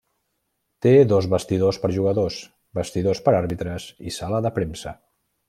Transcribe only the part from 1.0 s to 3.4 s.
dos vestidors per jugadors, vestidors per